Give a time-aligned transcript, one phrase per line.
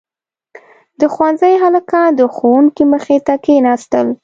[0.99, 4.07] •د ښونځي هلکان د ښوونکي مخې ته کښېناستل.